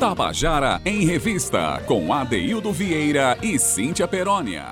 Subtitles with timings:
[0.00, 4.62] Tabajara em Revista, com Adeildo Vieira e Cíntia Perónia.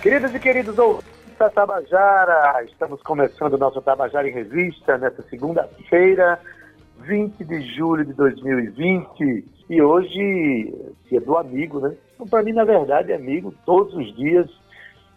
[0.00, 6.38] Queridas e queridos ouvintes da Tabajara, estamos começando o nosso Tabajara em Revista nesta segunda-feira,
[7.00, 9.44] 20 de julho de 2020.
[9.68, 10.72] E hoje,
[11.10, 11.96] dia do amigo, né?
[12.14, 14.48] Então, para mim, na verdade, é amigo todos os dias.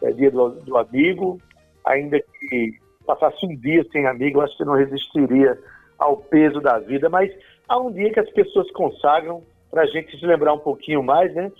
[0.01, 1.39] É dia do, do amigo,
[1.85, 2.73] ainda que
[3.05, 5.55] passasse um dia sem amigo, eu acho que não resistiria
[5.99, 7.31] ao peso da vida, mas
[7.67, 11.33] há um dia que as pessoas consagram para a gente se lembrar um pouquinho mais,
[11.33, 11.51] né?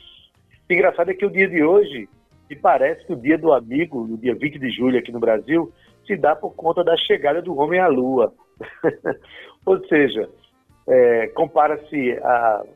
[0.70, 2.08] O engraçado é que o dia de hoje,
[2.50, 5.72] me parece que o dia do amigo, no dia 20 de julho aqui no Brasil,
[6.06, 8.34] se dá por conta da chegada do homem à Lua.
[9.66, 10.30] Ou seja,
[10.88, 12.18] é, compara-se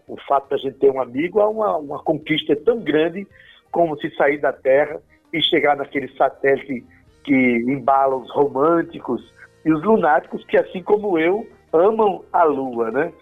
[0.08, 3.26] o fato da gente ter um amigo a uma, uma conquista tão grande
[3.72, 6.86] como se sair da Terra e chegar naquele satélite
[7.24, 9.22] que embala os românticos
[9.64, 13.14] e os lunáticos que, assim como eu, amam a Lua, né?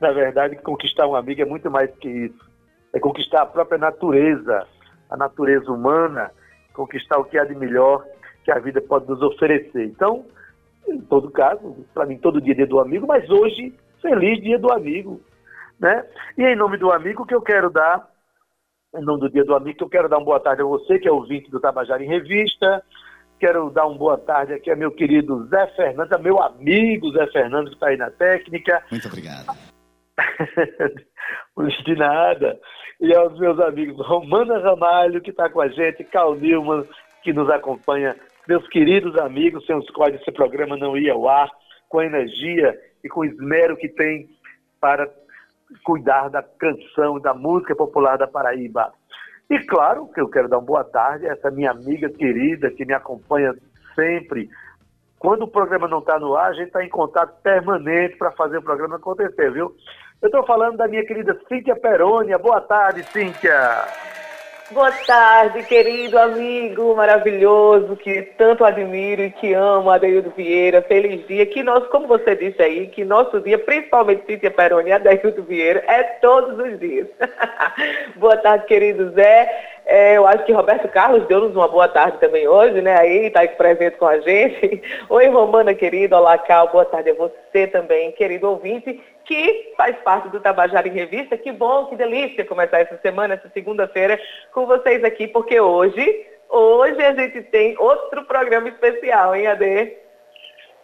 [0.00, 2.50] Na verdade, conquistar um amigo é muito mais que isso.
[2.92, 4.66] É conquistar a própria natureza,
[5.08, 6.30] a natureza humana,
[6.72, 8.04] conquistar o que há de melhor
[8.44, 9.84] que a vida pode nos oferecer.
[9.84, 10.24] Então,
[10.88, 14.58] em todo caso, para mim, todo dia é dia do amigo, mas hoje, feliz dia
[14.58, 15.20] do amigo.
[15.78, 16.04] Né?
[16.36, 18.08] E em nome do amigo que eu quero dar,
[18.94, 20.98] em nome do dia do amigo, que eu quero dar uma boa tarde a você,
[20.98, 22.82] que é ouvinte do Tabajara em Revista,
[23.40, 27.26] Quero dar uma boa tarde aqui a meu querido Zé Fernando, a meu amigo Zé
[27.28, 28.84] Fernando, que está aí na técnica.
[28.90, 29.46] Muito obrigado.
[31.84, 32.60] de nada.
[33.00, 36.84] E aos meus amigos Romana Ramalho, que está com a gente, Cal Nilman,
[37.22, 38.14] que nos acompanha,
[38.46, 41.50] meus queridos amigos, sem os quais esse programa não ia ao ar,
[41.88, 44.28] com a energia e com o esmero que tem
[44.78, 45.08] para
[45.82, 48.92] cuidar da canção, da música popular da Paraíba.
[49.50, 52.84] E claro que eu quero dar uma boa tarde a essa minha amiga querida que
[52.84, 53.52] me acompanha
[53.96, 54.48] sempre.
[55.18, 58.58] Quando o programa não está no ar, a gente está em contato permanente para fazer
[58.58, 59.74] o programa acontecer, viu?
[60.22, 62.38] Eu estou falando da minha querida Cíntia Perônia.
[62.38, 63.52] Boa tarde, Cíntia.
[64.72, 70.80] Boa tarde, querido amigo maravilhoso que tanto admiro e que amo, Adeildo Vieira.
[70.80, 71.44] Feliz dia.
[71.44, 75.82] Que nós, como você disse aí, que nosso dia, principalmente Cíntia Peroni e Adeildo Vieira,
[75.88, 77.08] é todos os dias.
[78.14, 79.50] boa tarde, querido Zé.
[79.86, 82.96] É, eu acho que Roberto Carlos deu-nos uma boa tarde também hoje, né?
[82.96, 84.80] Aí está aqui presente com a gente.
[85.10, 86.16] Oi, Romana, querida.
[86.16, 86.68] Olá, Cal.
[86.68, 89.00] Boa tarde a você também, querido ouvinte
[89.30, 91.38] que faz parte do Tabajara em Revista.
[91.38, 94.18] Que bom, que delícia começar essa semana, essa segunda-feira,
[94.52, 99.96] com vocês aqui, porque hoje, hoje a gente tem outro programa especial, hein, Ade?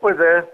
[0.00, 0.44] Pois é.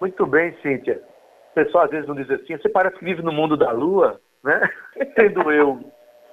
[0.00, 1.02] Muito bem, Cíntia.
[1.50, 4.20] O pessoal às vezes não diz assim, você parece que vive no mundo da lua,
[4.44, 4.70] né?
[5.16, 5.80] Tendo eu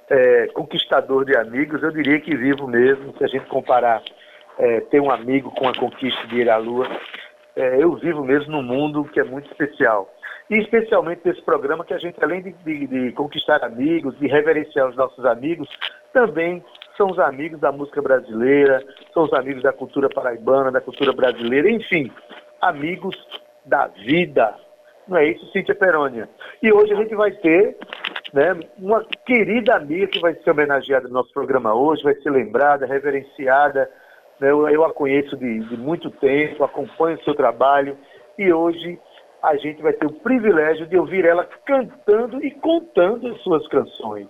[0.07, 4.03] é, conquistador de amigos, eu diria que vivo mesmo, se a gente comparar
[4.59, 6.87] é, ter um amigo com a conquista de ir à lua,
[7.55, 10.07] é, eu vivo mesmo num mundo que é muito especial.
[10.51, 14.89] E especialmente nesse programa que a gente, além de, de, de conquistar amigos, de reverenciar
[14.89, 15.69] os nossos amigos,
[16.11, 16.61] também
[16.97, 21.71] são os amigos da música brasileira, são os amigos da cultura paraibana, da cultura brasileira,
[21.71, 22.11] enfim,
[22.61, 23.15] amigos
[23.65, 24.53] da vida.
[25.07, 26.27] Não é isso, Cíntia Perônia?
[26.61, 27.77] E hoje a gente vai ter
[28.33, 32.85] né, uma querida amiga que vai ser homenageada no nosso programa hoje, vai ser lembrada,
[32.85, 33.89] reverenciada.
[34.37, 37.97] Né, eu, eu a conheço de, de muito tempo, acompanho o seu trabalho
[38.37, 38.99] e hoje
[39.41, 44.27] a gente vai ter o privilégio de ouvir ela cantando e contando as suas canções.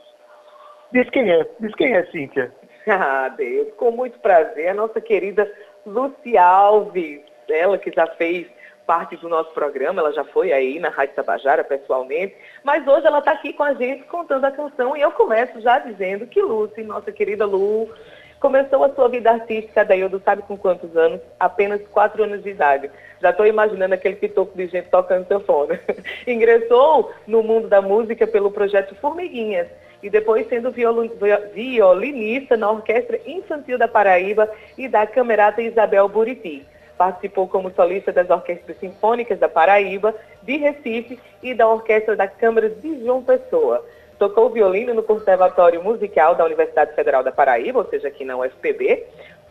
[0.92, 2.52] Diz quem é, diz quem é, Cíntia.
[2.88, 5.48] Ah, Deus, com muito prazer, a nossa querida
[5.86, 8.48] Luci Alves, ela que já fez
[8.88, 13.20] parte do nosso programa, ela já foi aí na Rádio Tabajara pessoalmente, mas hoje ela
[13.20, 16.82] está aqui com a gente contando a canção e eu começo já dizendo que Lucy,
[16.82, 17.88] nossa querida Lu,
[18.42, 21.22] Começou a sua vida artística, daí eu sabe com quantos anos?
[21.40, 22.90] Apenas quatro anos de idade.
[23.22, 25.80] Já estou imaginando aquele pitoco de gente tocando sanfona.
[26.26, 29.68] Ingressou no mundo da música pelo projeto Formiguinhas
[30.02, 30.72] e depois sendo
[31.54, 36.66] violinista na Orquestra Infantil da Paraíba e da Camerata Isabel Buriti.
[36.98, 42.70] Participou como solista das Orquestras Sinfônicas da Paraíba, de Recife e da Orquestra da Câmara
[42.70, 43.86] de João Pessoa.
[44.18, 49.04] Tocou violino no Conservatório Musical da Universidade Federal da Paraíba, ou seja, aqui na UFPB.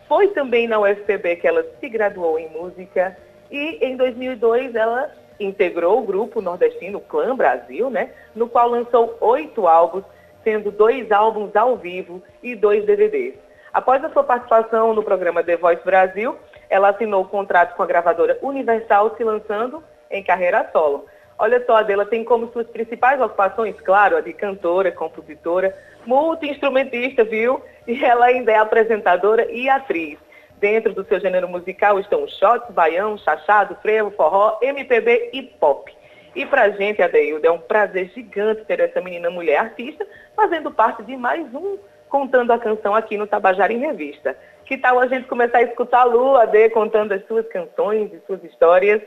[0.08, 3.16] Foi também na UFPB que ela se graduou em música
[3.50, 9.66] e em 2002 ela integrou o grupo nordestino Clã Brasil, né, no qual lançou oito
[9.66, 10.04] álbuns,
[10.44, 13.34] sendo dois álbuns ao vivo e dois DVDs.
[13.72, 16.36] Após a sua participação no programa The Voice Brasil,
[16.68, 21.06] ela assinou o contrato com a gravadora Universal, se lançando em carreira solo.
[21.38, 25.74] Olha só, a Adela tem como suas principais ocupações, claro, a de cantora, compositora,
[26.04, 27.62] multi-instrumentista, viu?
[27.86, 30.18] E ela ainda é apresentadora e atriz.
[30.60, 35.90] Dentro do seu gênero musical estão shot, baião, chachado, frevo, forró, MPB e pop.
[36.36, 40.70] E para a gente, Adeildo, é um prazer gigante ter essa menina mulher artista fazendo
[40.70, 41.78] parte de mais um
[42.10, 44.36] Contando a Canção aqui no Tabajara em Revista.
[44.66, 48.20] Que tal a gente começar a escutar a Lu, Ade, contando as suas canções e
[48.26, 49.00] suas histórias?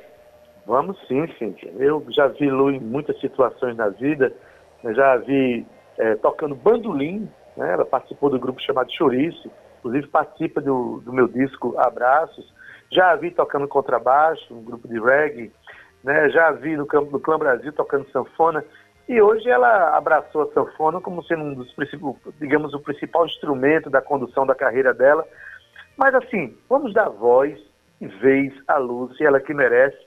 [0.65, 1.71] Vamos sim, Cíntia.
[1.77, 4.33] Eu já vi Lu em muitas situações na vida.
[4.83, 5.65] Eu já vi
[5.99, 7.29] é, tocando bandolim.
[7.55, 7.73] Né?
[7.73, 9.51] Ela participou do grupo chamado Chouriço.
[9.83, 12.53] Inclusive participa do, do meu disco Abraços.
[12.89, 15.51] Já a vi tocando contrabaixo, um grupo de reggae
[16.03, 16.29] né?
[16.29, 18.63] Já vi no, no Clã Brasil tocando sanfona
[19.07, 21.73] e hoje ela abraçou a sanfona como sendo um dos
[22.39, 25.25] digamos, o principal instrumento da condução da carreira dela.
[25.97, 27.57] Mas assim, vamos dar voz
[28.01, 29.97] e vez à Lúcia, ela que merece.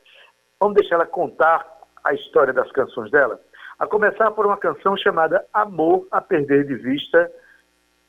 [0.60, 1.66] Vamos deixar ela contar
[2.04, 3.40] a história das canções dela.
[3.78, 7.30] A começar por uma canção chamada Amor a Perder de Vista.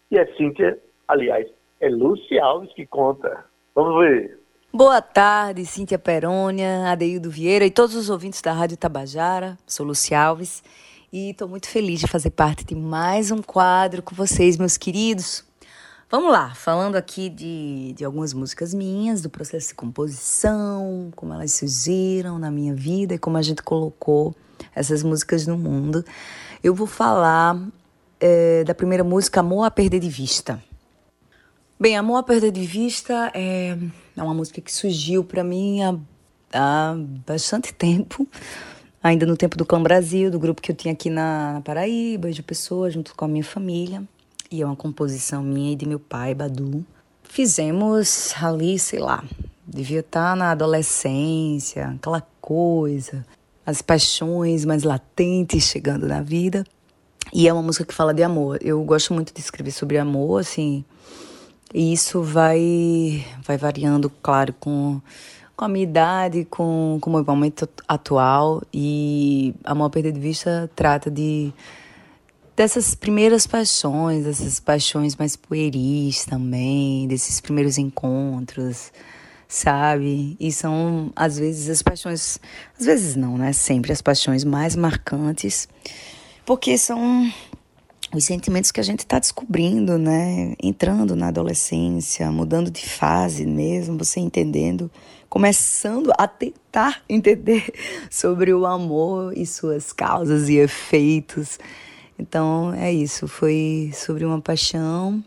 [0.10, 1.50] E é Cíntia, aliás,
[1.80, 3.46] é Lúcia Alves que conta.
[3.76, 4.40] Vamos ver.
[4.74, 9.58] Boa tarde, Cíntia Perônia, Adeildo Vieira e todos os ouvintes da Rádio Tabajara.
[9.66, 10.64] Sou Luci Alves
[11.12, 15.46] e estou muito feliz de fazer parte de mais um quadro com vocês, meus queridos.
[16.10, 21.54] Vamos lá, falando aqui de, de algumas músicas minhas, do processo de composição, como elas
[21.54, 24.34] surgiram na minha vida e como a gente colocou
[24.74, 26.04] essas músicas no mundo.
[26.64, 27.60] Eu vou falar
[28.20, 30.62] é, da primeira música, Amor a Perder de Vista.
[31.80, 33.78] Bem, Amor a Perder de Vista é,
[34.18, 35.96] é uma música que surgiu para mim há,
[36.52, 38.28] há, bastante tempo,
[39.04, 42.42] ainda no tempo do Clã Brasil, do grupo que eu tinha aqui na, Paraíba, de
[42.42, 44.02] pessoas, junto com a minha família.
[44.50, 46.84] E é uma composição minha e de meu pai, Badu.
[47.22, 49.24] Fizemos ali, sei lá,
[49.64, 53.24] devia estar tá na adolescência, aquela coisa,
[53.64, 56.66] as paixões mais latentes chegando na vida.
[57.32, 58.58] E é uma música que fala de amor.
[58.64, 60.84] Eu gosto muito de escrever sobre amor, assim,
[61.74, 65.02] e isso vai, vai variando, claro, com,
[65.56, 68.62] com a minha idade, com, com o meu momento atual.
[68.74, 71.54] E Amor Perder de Vista trata de
[72.56, 78.92] dessas primeiras paixões, dessas paixões mais pueris também, desses primeiros encontros,
[79.48, 80.36] sabe?
[80.40, 82.40] E são, às vezes, as paixões,
[82.80, 83.54] às vezes não, né?
[83.54, 85.68] Sempre as paixões mais marcantes,
[86.46, 87.32] porque são
[88.14, 90.54] os sentimentos que a gente está descobrindo, né?
[90.62, 94.90] Entrando na adolescência, mudando de fase mesmo, você entendendo,
[95.30, 97.72] começando a tentar entender
[98.10, 101.60] sobre o amor e suas causas e efeitos.
[102.18, 105.24] Então é isso, foi sobre uma paixão,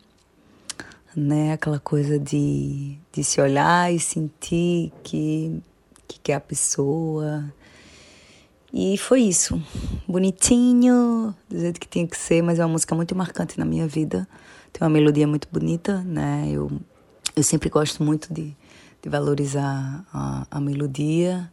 [1.14, 1.52] né?
[1.52, 5.62] Aquela coisa de, de se olhar e sentir que,
[6.08, 7.44] que quer a pessoa,
[8.72, 9.61] e foi isso.
[10.06, 13.87] Bonitinho, do jeito que tinha que ser, mas é uma música muito marcante na minha
[13.87, 14.28] vida.
[14.72, 16.49] Tem uma melodia muito bonita, né?
[16.50, 16.70] Eu,
[17.34, 18.56] eu sempre gosto muito de,
[19.02, 21.50] de valorizar a, a melodia.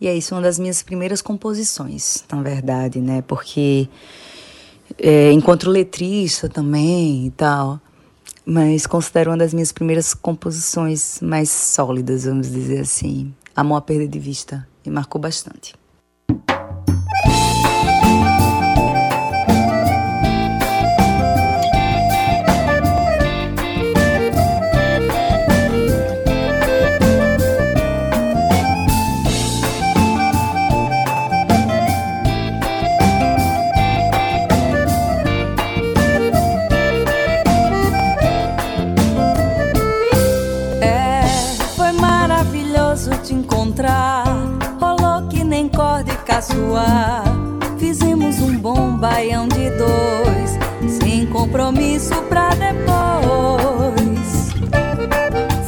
[0.00, 3.22] E é isso, uma das minhas primeiras composições, na verdade, né?
[3.22, 3.88] Porque
[4.98, 7.80] é, enquanto letrista também e tal,
[8.44, 13.32] mas considero uma das minhas primeiras composições mais sólidas, vamos dizer assim.
[13.54, 15.74] Amor a perder de vista, me marcou bastante.
[47.78, 50.58] Fizemos um bom baião de dois,
[51.00, 54.50] sem compromisso pra depois.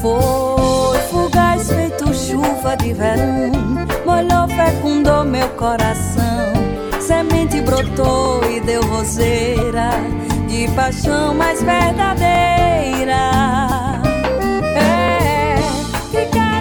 [0.03, 3.51] Foi fugaz feito chuva de verão,
[4.05, 6.53] molhou, fecundou meu coração.
[7.01, 9.93] Semente brotou e deu roseira
[10.49, 12.29] de paixão mais verdadeira.
[16.11, 16.59] Fizemos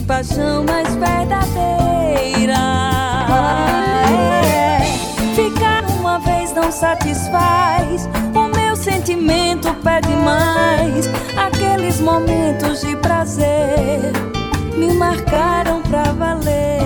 [0.00, 2.54] de paixão mais verdadeira.
[4.08, 4.80] É,
[5.34, 8.08] ficar uma vez não satisfaz
[8.80, 11.06] sentimento pede mais.
[11.36, 14.00] Aqueles momentos de prazer
[14.76, 16.80] me marcaram pra valer.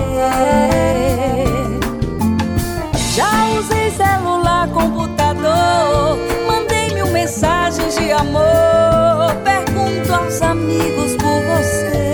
[3.15, 6.17] Já usei celular, computador,
[6.47, 9.33] mandei mil mensagens de amor.
[9.43, 12.04] Pergunto aos amigos por você,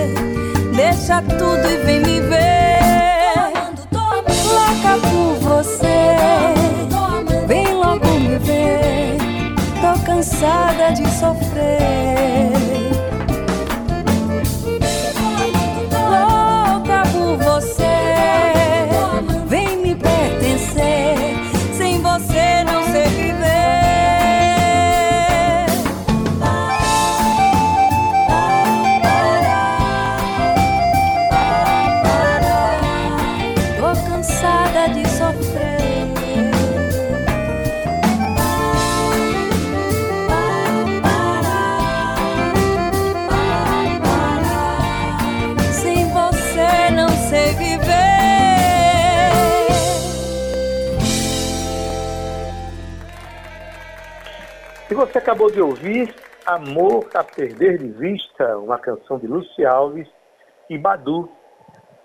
[1.12, 2.80] deixa tudo e vem me ver.
[3.42, 4.32] Tô amando, tô amando.
[4.48, 6.18] Louca por você,
[7.48, 9.18] vem logo me ver
[10.06, 12.61] cansada de sofrer.
[55.12, 56.14] Você acabou de ouvir
[56.46, 60.08] Amor a Perder de Vista, uma canção de Luci Alves
[60.70, 61.30] e Badu,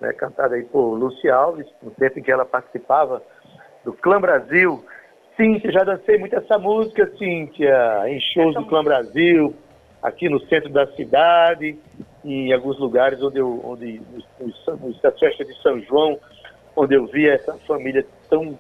[0.01, 3.23] né, cantada aí por Luci Alves, no tempo em que ela participava
[3.85, 4.85] do Clã Brasil.
[5.37, 9.55] Cíntia, já dancei muito essa música, Cíntia, em shows do Clã Brasil,
[10.03, 11.79] aqui no centro da cidade,
[12.25, 14.03] em alguns lugares onde eu, onde,
[15.01, 16.19] na festa de São João,
[16.75, 18.59] onde eu via essa família tão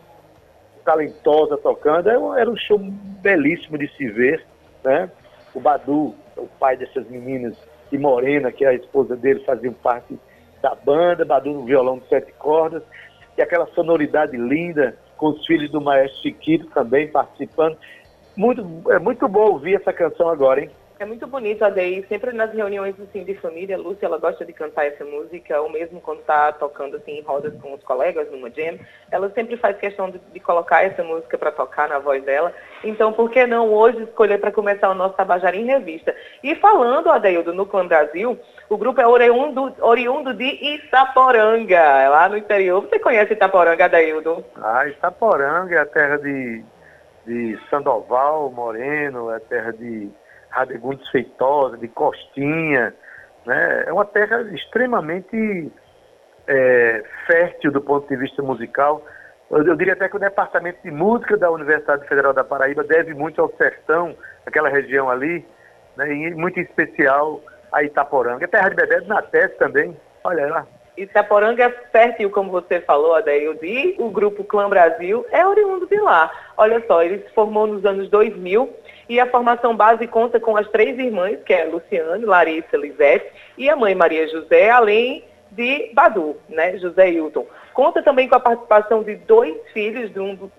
[0.87, 2.09] talentosa tocando.
[2.09, 4.47] Era um show belíssimo de se ver,
[4.83, 5.11] né?
[5.52, 7.57] O Badu, o pai dessas meninas,
[7.90, 10.19] e Morena, que é a esposa dele, faziam parte
[10.62, 12.83] da banda, Badu no violão de sete cordas,
[13.37, 17.76] e aquela sonoridade linda, com os filhos do maestro Chiquito também participando.
[18.37, 20.71] Muito, é muito bom ouvir essa canção agora, hein?
[20.99, 21.71] É muito bonito a
[22.09, 25.69] sempre nas reuniões assim, de família, a Lúcia ela gosta de cantar essa música, ou
[25.69, 28.79] mesmo quando está tocando assim, em rodas com os colegas numa jam,
[29.11, 32.50] ela sempre faz questão de, de colocar essa música para tocar na voz dela.
[32.83, 36.17] Então, por que não hoje escolher para começar o nosso Tabajara em Revista?
[36.43, 38.38] E falando, Adeildo, no Clã Brasil,
[38.71, 42.81] o grupo é oriundo, oriundo de Itaporanga, lá no interior.
[42.81, 44.43] Você conhece Itaporanga, Adeildo?
[44.57, 46.65] Ah, Itaporanga é a terra de,
[47.26, 50.11] de Sandoval Moreno, é a terra de
[50.56, 52.94] Radegundes Feitosa, de Costinha.
[53.44, 53.84] Né?
[53.86, 55.70] É uma terra extremamente
[56.46, 59.04] é, fértil do ponto de vista musical.
[59.50, 63.12] Eu, eu, diria até que o Departamento de Música da Universidade Federal da Paraíba deve
[63.12, 65.46] muito ao sertão, aquela região ali,
[65.94, 66.10] né?
[66.10, 68.44] e muito em especial a Itaporanga.
[68.44, 69.94] É terra de Bebê de Natés também,
[70.25, 70.66] olha lá.
[70.96, 76.00] Itaporanga é fértil, como você falou, Adaildo, e o grupo Clã Brasil é oriundo de
[76.00, 76.30] lá.
[76.56, 78.72] Olha só, ele se formou nos anos 2000
[79.08, 83.70] e a formação base conta com as três irmãs, que é Luciane, Larissa, Lisete e
[83.70, 87.46] a mãe Maria José, além de Badu, né, José Hilton.
[87.72, 90.50] Conta também com a participação de dois filhos de um dos,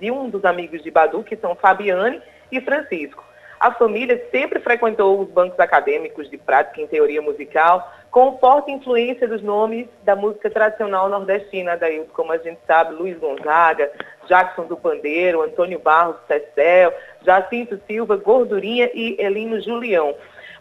[0.00, 3.24] de um dos amigos de Badu, que são Fabiane e Francisco.
[3.60, 9.28] A família sempre frequentou os bancos acadêmicos de prática em teoria musical, com forte influência
[9.28, 13.92] dos nomes da música tradicional nordestina, daí, como a gente sabe, Luiz Gonzaga,
[14.26, 20.14] Jackson do Pandeiro, Antônio Barros Cecel, Jacinto Silva, Gordurinha e Elino Julião.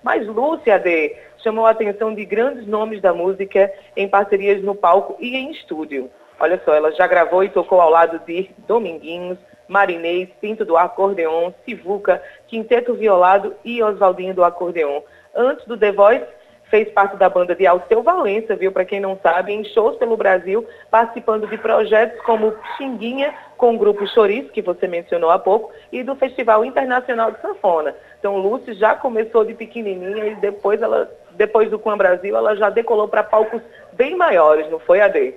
[0.04, 5.16] Mas Lúcia D chamou a atenção de grandes nomes da música em parcerias no palco
[5.22, 6.12] e em estúdio.
[6.38, 9.38] Olha só, ela já gravou e tocou ao lado de Dominguinhos,
[9.70, 15.02] Marinês, Pinto do Acordeon, Sivuca, Quinteto Violado e Oswaldinho do Acordeon.
[15.36, 16.26] Antes do The Voice,
[16.70, 18.72] fez parte da banda de Alceu Valença, viu?
[18.72, 23.78] Para quem não sabe, em shows pelo Brasil, participando de projetos como Xinguinha, com o
[23.78, 27.96] grupo Chorizo, que você mencionou há pouco, e do Festival Internacional de Sanfona.
[28.20, 32.70] Então, Lúcia já começou de pequenininha e depois, ela, depois do Quan Brasil, ela já
[32.70, 33.62] decolou para palcos
[33.94, 35.34] bem maiores, não foi, Ade?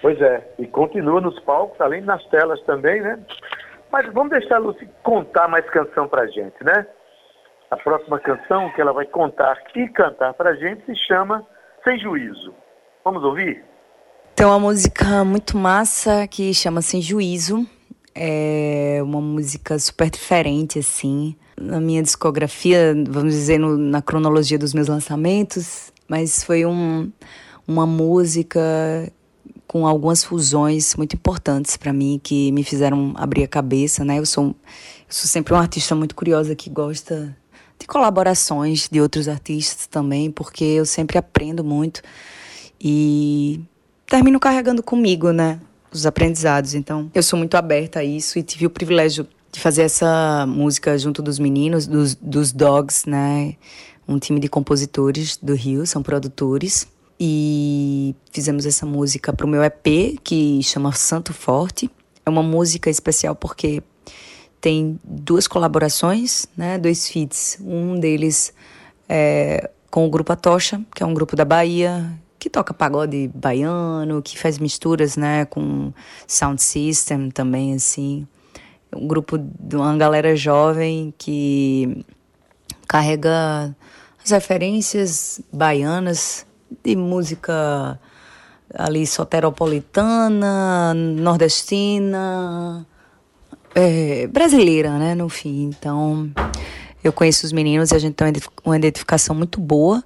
[0.00, 3.18] Pois é, e continua nos palcos, além nas telas também, né?
[3.90, 6.86] Mas vamos deixar a Lucy contar mais canção pra gente, né?
[7.70, 11.46] A próxima canção que ela vai contar e cantar pra gente se chama
[11.84, 12.54] Sem Juízo.
[13.04, 13.64] Vamos ouvir?
[14.34, 17.66] Tem uma música muito massa que chama Sem Juízo.
[18.14, 21.36] é uma música super diferente, assim.
[21.60, 27.10] Na minha discografia, vamos dizer, no, na cronologia dos meus lançamentos, mas foi um,
[27.66, 28.60] uma música
[29.68, 34.18] com algumas fusões muito importantes para mim que me fizeram abrir a cabeça, né?
[34.18, 34.54] Eu sou, eu
[35.10, 37.36] sou sempre uma artista muito curiosa que gosta
[37.78, 42.00] de colaborações de outros artistas também, porque eu sempre aprendo muito
[42.80, 43.60] e
[44.06, 45.60] termino carregando comigo, né?
[45.92, 46.74] Os aprendizados.
[46.74, 50.96] Então, eu sou muito aberta a isso e tive o privilégio de fazer essa música
[50.96, 53.54] junto dos meninos, dos, dos Dogs, né?
[54.08, 59.62] Um time de compositores do Rio, são produtores e fizemos essa música para o meu
[59.62, 61.90] EP que chama Santo Forte.
[62.24, 63.82] É uma música especial porque
[64.60, 67.58] tem duas colaborações, né, dois feats.
[67.60, 68.52] Um deles
[69.08, 74.22] é com o grupo Atocha, que é um grupo da Bahia que toca pagode baiano,
[74.22, 75.92] que faz misturas, né, com
[76.26, 78.26] sound system também assim.
[78.94, 82.04] Um grupo de uma galera jovem que
[82.86, 83.76] carrega
[84.24, 86.46] as referências baianas
[86.84, 87.98] de música
[88.74, 92.86] ali soteropolitana, nordestina,
[93.74, 95.64] é, brasileira, né, no fim.
[95.64, 96.30] Então,
[97.02, 98.32] eu conheço os meninos e a gente tem
[98.64, 100.02] uma identificação muito boa.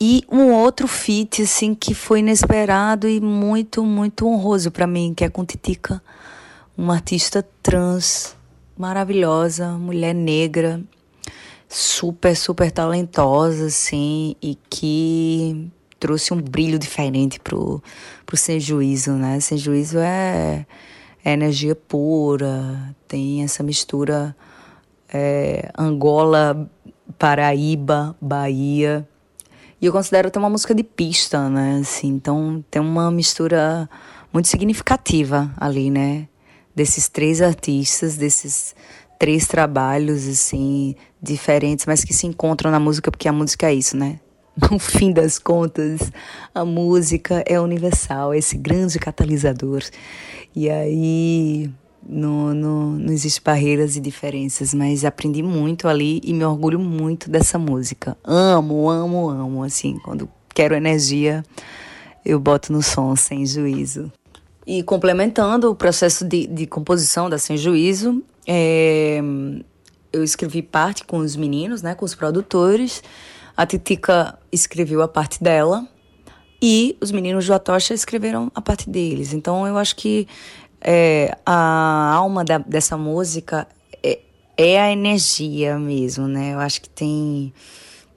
[0.00, 5.24] E um outro feat, assim, que foi inesperado e muito, muito honroso para mim, que
[5.24, 6.02] é com Titica,
[6.76, 8.36] uma artista trans
[8.76, 10.82] maravilhosa, mulher negra,
[11.72, 17.82] super, super talentosa, assim, e que trouxe um brilho diferente pro,
[18.26, 19.40] pro Sem Juízo, né?
[19.40, 20.66] Sem Juízo é,
[21.24, 24.36] é energia pura, tem essa mistura
[25.12, 26.70] é, Angola,
[27.18, 29.08] Paraíba, Bahia.
[29.80, 31.78] E eu considero até uma música de pista, né?
[31.80, 33.88] Assim, então tem uma mistura
[34.30, 36.28] muito significativa ali, né?
[36.74, 38.74] Desses três artistas, desses
[39.22, 43.96] três trabalhos, assim, diferentes, mas que se encontram na música, porque a música é isso,
[43.96, 44.18] né?
[44.68, 46.10] No fim das contas,
[46.52, 49.84] a música é universal, é esse grande catalisador.
[50.56, 51.70] E aí
[52.04, 57.30] não, não, não existe barreiras e diferenças, mas aprendi muito ali e me orgulho muito
[57.30, 58.16] dessa música.
[58.24, 59.62] Amo, amo, amo.
[59.62, 61.44] Assim, quando quero energia,
[62.24, 64.10] eu boto no som sem juízo.
[64.66, 69.20] E complementando o processo de, de composição da Sem Juízo, é,
[70.12, 73.02] eu escrevi parte com os meninos, né, com os produtores.
[73.56, 75.86] A Titica escreveu a parte dela
[76.60, 79.32] e os meninos do Atocha escreveram a parte deles.
[79.32, 80.28] Então eu acho que
[80.80, 83.66] é, a alma da, dessa música
[84.02, 84.20] é,
[84.56, 86.54] é, a energia mesmo, né?
[86.54, 87.52] Eu acho que tem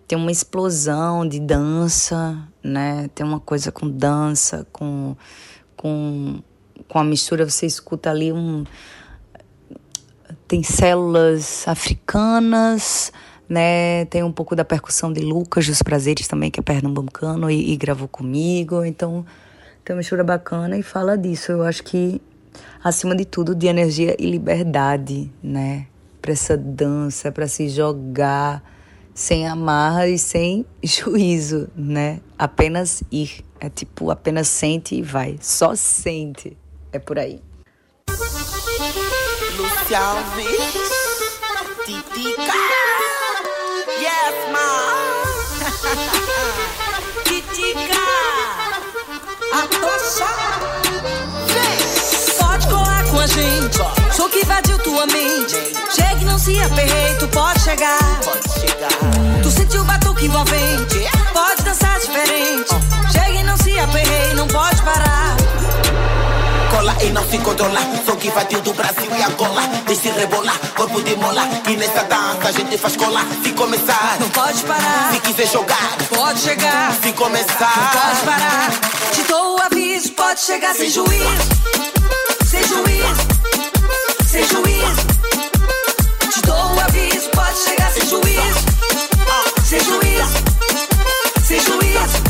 [0.08, 3.10] tem uma explosão de dança, né?
[3.16, 5.16] Tem uma coisa com dança, com
[5.86, 6.40] com
[6.88, 8.64] com a mistura você escuta ali um
[10.48, 13.12] tem células africanas,
[13.48, 14.06] né?
[14.06, 17.78] Tem um pouco da percussão de Lucas dos Prazeres também, que é pernambucano e, e
[17.78, 18.84] gravou comigo.
[18.84, 19.26] Então,
[19.84, 21.52] tem uma mistura bacana e fala disso.
[21.52, 22.22] Eu acho que,
[22.84, 25.88] acima de tudo, de energia e liberdade, né?
[26.22, 28.64] Para essa dança, para se jogar
[29.16, 32.20] sem amarra e sem juízo, né?
[32.38, 33.44] Apenas ir.
[33.60, 35.40] É tipo, apenas sente e vai.
[35.42, 36.56] Só sente.
[36.92, 37.42] É por aí.
[39.58, 40.46] Lucia Alves,
[41.86, 42.54] Titica,
[43.98, 45.24] yes ma,
[47.24, 48.02] Titica,
[49.54, 50.28] a tocha.
[52.38, 53.78] Pode colar com a gente,
[54.14, 55.56] sou que invadiu tua mente.
[56.46, 57.98] Se aperrei, tu pode chegar.
[58.24, 59.42] Pode chegar.
[59.42, 61.00] Tu sentiu o batuque envolvente,
[61.34, 62.70] pode dançar diferente.
[63.12, 65.36] Chega e não se aperrei, não pode parar
[66.70, 67.80] cola e não se controla.
[68.06, 69.62] Sou que invadiu do Brasil e Angola.
[69.88, 71.42] Deixe rebolar, corpo de mola.
[71.68, 73.22] E nessa dança a gente faz cola.
[73.44, 75.14] Se começar, não pode parar.
[75.14, 76.94] Se quiser jogar, pode chegar.
[77.02, 78.70] Se começar, não pode parar.
[79.14, 81.50] Te dou o aviso, pode chegar sem juízo.
[82.46, 83.28] Sem juízo,
[84.28, 85.55] sem juízo.
[86.96, 88.66] Te dou o aviso, pode chegar sem juízo.
[89.66, 90.38] Sem juízo,
[91.44, 92.24] sem juízo.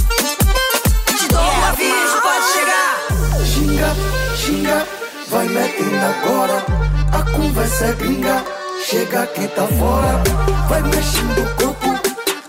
[1.17, 3.45] Te dou o aviso, pode chegar.
[3.45, 4.87] Xinga xinga,
[5.29, 6.65] vai metendo agora.
[7.11, 8.43] A conversa é gringa,
[8.89, 10.23] chega aqui tá fora.
[10.67, 11.99] Vai mexendo o corpo,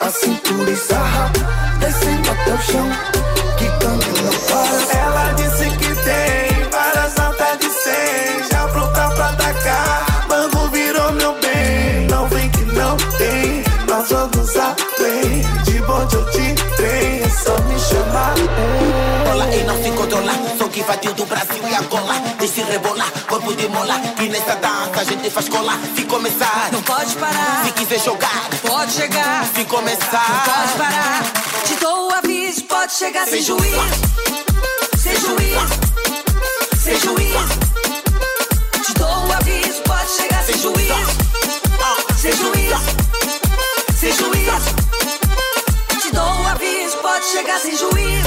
[0.00, 1.31] a cintura e sarra,
[1.81, 2.90] descendo até o chão,
[20.87, 22.14] invadiu do Brasil e Angola.
[22.38, 24.01] Deixe rebolar, corpo de mola.
[24.20, 25.72] E nessa dança a gente faz cola.
[25.96, 29.44] Se começar, Não pode parar, se quiser jogar, pode chegar.
[29.53, 30.29] se começar.
[30.29, 31.22] Não pode parar,
[31.64, 33.81] te dou o aviso, pode chegar sem juízo.
[34.96, 35.66] Sem juízo,
[36.85, 37.49] sem juízo.
[38.85, 40.94] Te dou o aviso, pode chegar sem juízo.
[42.16, 42.81] Sem juízo,
[43.99, 44.75] sem juízo.
[46.01, 48.25] Te dou o aviso, pode chegar sem juízo.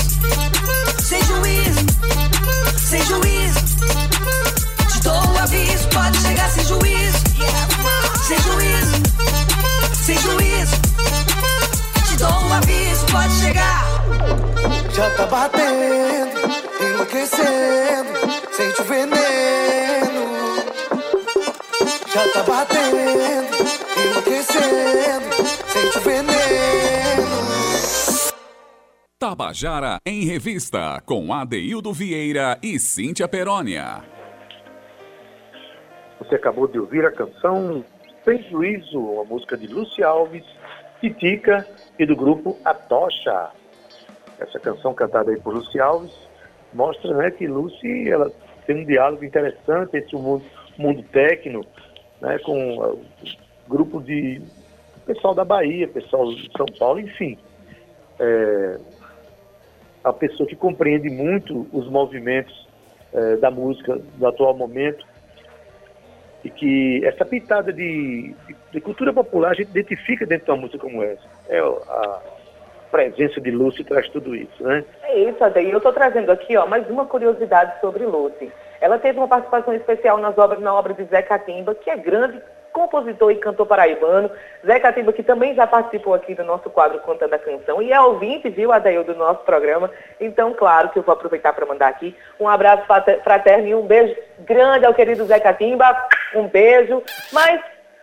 [13.49, 13.83] Chegar.
[14.91, 16.39] Já tá batendo,
[16.81, 18.19] enlouquecendo,
[18.51, 20.29] sente o veneno.
[22.13, 22.97] Já tá batendo,
[23.97, 26.29] enlouquecendo, sente o veneno.
[29.17, 34.03] Tabajara em Revista, com Adeildo Vieira e Cíntia Perónia.
[36.19, 37.83] Você acabou de ouvir a canção
[38.23, 40.43] Sem Juízo, uma música de Luci Alves,
[40.99, 41.65] Titica
[41.97, 43.51] e do grupo A Tocha.
[44.39, 46.13] Essa canção cantada aí por Luci Alves
[46.73, 48.31] mostra né, que Lucy ela
[48.65, 50.45] tem um diálogo interessante entre o mundo,
[50.77, 51.65] mundo técnico
[52.21, 54.41] né, com uh, o grupo de
[55.05, 57.37] pessoal da Bahia, pessoal de São Paulo, enfim.
[58.19, 58.79] É,
[60.03, 62.67] a pessoa que compreende muito os movimentos
[63.11, 65.05] eh, da música do atual momento
[66.43, 68.33] e que essa pitada de,
[68.71, 71.23] de, cultura popular a gente identifica dentro de uma música como essa.
[71.49, 72.21] É a
[72.91, 74.83] presença de Lúcio traz tudo isso, né?
[75.03, 75.69] É isso, Adair.
[75.69, 78.51] Eu estou trazendo aqui ó, mais uma curiosidade sobre Lucy.
[78.81, 82.41] Ela teve uma participação especial nas obras, na obra de Zé Catimba, que é grande
[82.71, 84.31] compositor e cantor paraibano.
[84.65, 87.99] Zé Catimba, que também já participou aqui do nosso quadro Contando a Canção e é
[87.99, 89.89] ouvinte, viu, Adail, do nosso programa.
[90.19, 92.83] Então, claro que eu vou aproveitar para mandar aqui um abraço
[93.23, 95.95] fraterno e um beijo grande ao querido Zé Catimba.
[96.35, 97.03] Um beijo.
[97.31, 97.61] Mas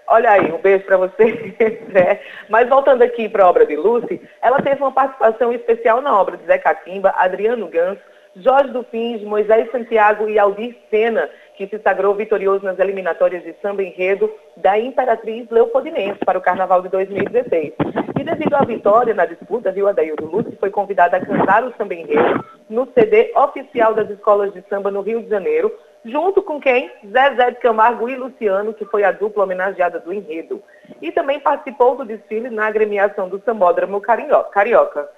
[0.09, 1.57] Olha aí, um beijo para você,
[1.93, 2.21] Zé.
[2.49, 6.37] Mas voltando aqui para a obra de Lucy, ela teve uma participação especial na obra
[6.37, 8.01] de Zé Catimba, Adriano Ganso,
[8.37, 13.83] Jorge Dufins, Moisés Santiago e Aldir Sena, que se sagrou vitorioso nas eliminatórias de samba
[13.83, 17.73] enredo da Imperatriz Leopoldinense para o Carnaval de 2016.
[18.21, 21.95] E devido à vitória na disputa, viu, Adaildo Lúcio foi convidada a cantar o samba
[21.95, 25.73] enredo no CD oficial das escolas de samba no Rio de Janeiro,
[26.05, 26.91] junto com quem?
[27.07, 30.63] Zezé de Camargo e Luciano, que foi a dupla homenageada do enredo.
[31.01, 35.09] E também participou do desfile na agremiação do Sambódromo Carioca.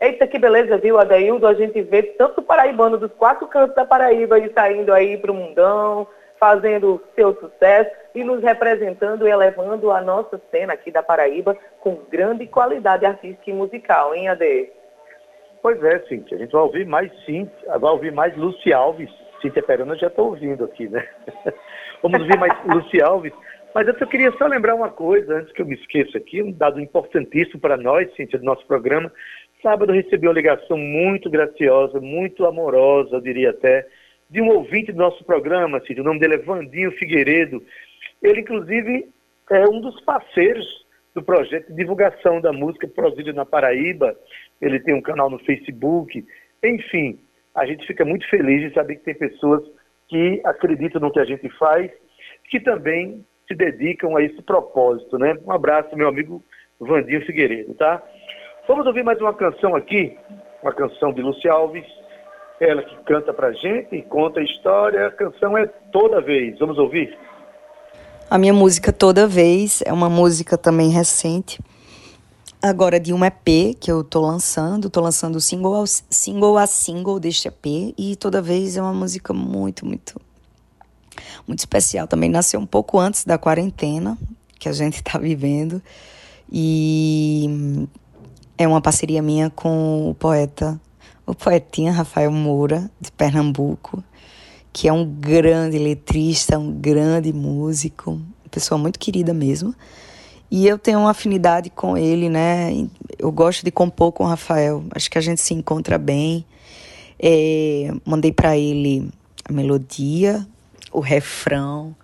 [0.00, 1.46] Eita, que beleza, viu, Adaildo?
[1.46, 5.34] A gente vê tanto paraibano dos quatro cantos da Paraíba e saindo aí para o
[5.34, 6.06] mundão,
[6.38, 12.02] fazendo seu sucesso e nos representando e elevando a nossa cena aqui da Paraíba com
[12.10, 14.68] grande qualidade artística e musical, hein, Ade?
[15.62, 16.36] Pois é, Cíntia.
[16.36, 19.10] A gente vai ouvir mais Cíntia, vai ouvir mais Luci Alves.
[19.40, 21.06] Cíntia Perona já estou ouvindo aqui, né?
[22.02, 23.32] Vamos ouvir mais Luci Alves.
[23.74, 26.78] Mas eu queria só lembrar uma coisa, antes que eu me esqueça aqui, um dado
[26.78, 29.10] importantíssimo para nós, Cíntia, do nosso programa.
[29.64, 33.88] Sábado recebi uma ligação muito graciosa, muito amorosa, eu diria até,
[34.28, 37.64] de um ouvinte do nosso programa, o nome dele é Vandinho Figueiredo.
[38.22, 39.08] Ele, inclusive,
[39.50, 44.14] é um dos parceiros do projeto de divulgação da música Prosílio na Paraíba.
[44.60, 46.22] Ele tem um canal no Facebook.
[46.62, 47.18] Enfim,
[47.54, 49.62] a gente fica muito feliz de saber que tem pessoas
[50.10, 51.90] que acreditam no que a gente faz,
[52.50, 55.38] que também se dedicam a esse propósito, né?
[55.46, 56.44] Um abraço, meu amigo
[56.78, 58.02] Vandinho Figueiredo, tá?
[58.66, 60.16] Vamos ouvir mais uma canção aqui,
[60.62, 61.84] uma canção de Luci Alves,
[62.58, 66.58] ela que canta pra gente, conta a história, a canção é Toda Vez.
[66.58, 67.14] Vamos ouvir?
[68.30, 71.60] A minha música Toda Vez é uma música também recente,
[72.62, 77.20] agora de um EP que eu tô lançando, tô lançando single, ao, single a single
[77.20, 80.18] deste EP e Toda Vez é uma música muito, muito
[81.46, 82.08] muito especial.
[82.08, 84.16] Também nasceu um pouco antes da quarentena
[84.58, 85.82] que a gente está vivendo.
[86.50, 87.86] E
[88.56, 90.80] é uma parceria minha com o poeta,
[91.26, 94.02] o poetinha Rafael Moura, de Pernambuco,
[94.72, 98.20] que é um grande letrista, um grande músico,
[98.54, 99.74] pessoa muito querida mesmo.
[100.50, 102.70] E eu tenho uma afinidade com ele, né?
[103.18, 106.44] Eu gosto de compor com o Rafael, acho que a gente se encontra bem.
[107.18, 109.10] É, mandei para ele
[109.44, 110.46] a melodia,
[110.92, 111.94] o refrão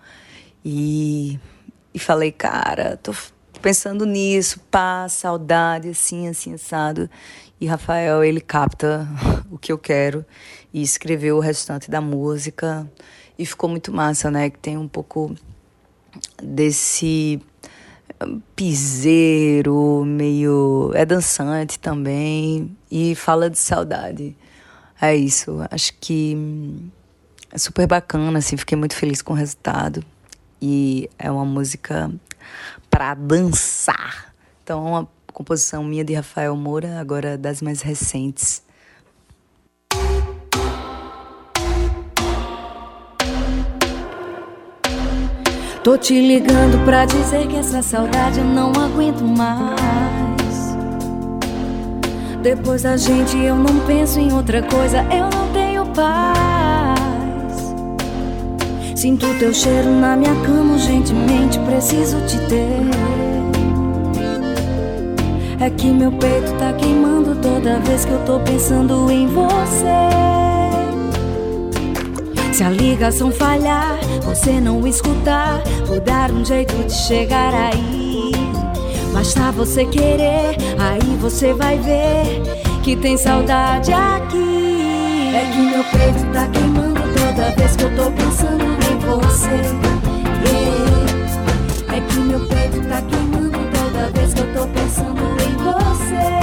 [0.65, 1.39] e,
[1.93, 3.13] e falei, cara, tô
[3.61, 7.09] pensando nisso, pá, saudade, assim, assim, assado.
[7.59, 9.07] E Rafael, ele capta
[9.51, 10.25] o que eu quero
[10.73, 12.89] e escreveu o restante da música.
[13.37, 14.49] E ficou muito massa, né?
[14.49, 15.35] Que tem um pouco
[16.41, 17.41] desse
[18.55, 20.91] piseiro, meio.
[20.93, 22.75] É dançante também.
[22.89, 24.35] E fala de saudade.
[24.99, 25.57] é isso.
[25.69, 26.89] Acho que hum,
[27.51, 30.03] é super bacana, assim, fiquei muito feliz com o resultado.
[30.61, 32.11] E é uma música
[32.89, 34.33] para dançar.
[34.63, 38.61] Então, é uma composição minha de Rafael Moura, agora das mais recentes.
[45.83, 49.81] Tô te ligando pra dizer que essa saudade eu não aguento mais.
[52.43, 56.80] Depois da gente eu não penso em outra coisa, eu não tenho paz.
[59.01, 62.69] Sinto teu cheiro na minha cama, urgentemente preciso te ter.
[65.59, 69.87] É que meu peito tá queimando toda vez que eu tô pensando em você.
[72.53, 78.31] Se a ligação falhar, você não escutar, vou dar um jeito de chegar aí.
[79.11, 82.43] Basta você querer, aí você vai ver
[82.83, 85.31] que tem saudade aqui.
[85.33, 88.70] É que meu peito tá queimando toda vez que eu tô pensando
[89.19, 89.49] você.
[90.45, 91.01] Yeah.
[91.95, 96.41] É que meu peito tá queimando toda vez que eu tô pensando em você.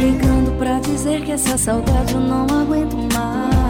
[0.00, 3.69] ligando pra dizer que essa saudade eu não aguento mais.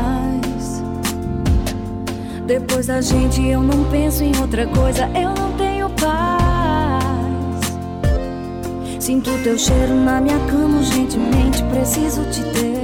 [2.51, 7.05] Depois da gente eu não penso em outra coisa, eu não tenho paz.
[8.99, 12.81] Sinto teu cheiro na minha cama, urgentemente preciso te ter.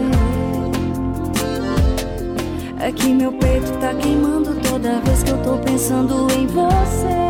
[2.79, 7.26] É que meu peito tá queimando toda vez que eu tô pensando em você.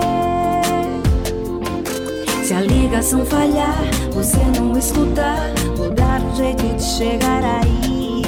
[2.44, 3.78] Se a ligação falhar,
[4.12, 8.20] você não escutar, vou dar um jeito de chegar aí.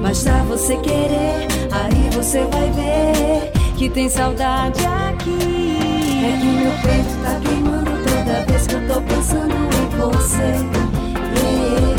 [0.00, 1.48] Basta você querer,
[1.84, 5.78] aí você vai ver que tem saudade aqui.
[6.24, 10.50] É que meu peito tá queimando toda vez que eu tô pensando em você.
[11.42, 11.96] Yeah.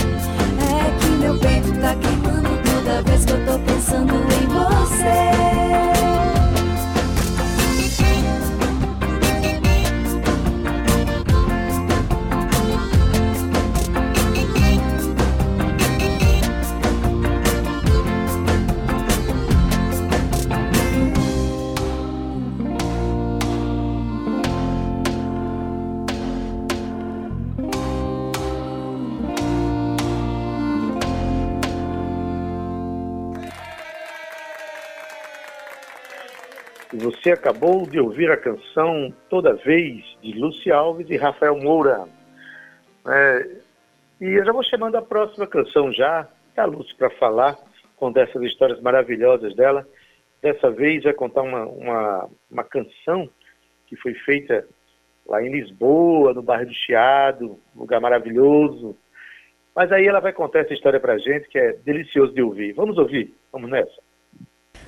[0.69, 5.46] É que meu peito tá queimando toda vez que eu tô pensando em você.
[37.27, 42.07] Você acabou de ouvir a canção Toda Vez, de Luci Alves e Rafael Moura.
[43.05, 43.49] É,
[44.21, 47.57] e eu já vou chamando a próxima canção já, da Lúcia para falar,
[47.97, 49.85] com dessas histórias maravilhosas dela.
[50.41, 53.29] Dessa vez vai contar uma, uma, uma canção
[53.87, 54.65] que foi feita
[55.27, 58.95] lá em Lisboa, no bairro do Chiado, lugar maravilhoso.
[59.75, 62.71] Mas aí ela vai contar essa história pra gente, que é delicioso de ouvir.
[62.71, 63.35] Vamos ouvir?
[63.51, 64.01] Vamos nessa.